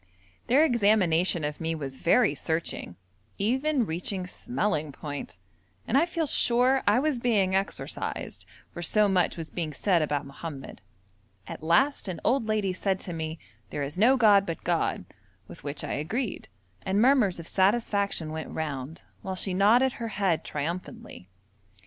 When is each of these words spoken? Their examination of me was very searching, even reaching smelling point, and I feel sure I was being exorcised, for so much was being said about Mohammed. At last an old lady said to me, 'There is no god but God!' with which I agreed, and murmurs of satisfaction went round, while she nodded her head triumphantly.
Their 0.47 0.65
examination 0.65 1.43
of 1.43 1.61
me 1.61 1.75
was 1.75 1.97
very 1.97 2.33
searching, 2.33 2.95
even 3.37 3.85
reaching 3.85 4.25
smelling 4.25 4.91
point, 4.91 5.37
and 5.87 5.95
I 5.95 6.07
feel 6.07 6.25
sure 6.25 6.81
I 6.87 6.97
was 6.97 7.19
being 7.19 7.53
exorcised, 7.53 8.47
for 8.71 8.81
so 8.81 9.07
much 9.07 9.37
was 9.37 9.51
being 9.51 9.73
said 9.73 10.01
about 10.01 10.25
Mohammed. 10.25 10.81
At 11.45 11.61
last 11.61 12.07
an 12.07 12.19
old 12.23 12.47
lady 12.47 12.73
said 12.73 12.99
to 13.01 13.13
me, 13.13 13.37
'There 13.69 13.83
is 13.83 13.99
no 13.99 14.17
god 14.17 14.43
but 14.47 14.63
God!' 14.63 15.05
with 15.47 15.63
which 15.63 15.83
I 15.83 15.93
agreed, 15.93 16.47
and 16.81 16.99
murmurs 16.99 17.39
of 17.39 17.47
satisfaction 17.47 18.31
went 18.31 18.49
round, 18.49 19.03
while 19.21 19.35
she 19.35 19.53
nodded 19.53 19.91
her 19.93 20.07
head 20.07 20.43
triumphantly. 20.43 21.29